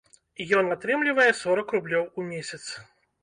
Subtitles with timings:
[0.59, 2.61] Ён атрымлівае сорак рублёў у месяц.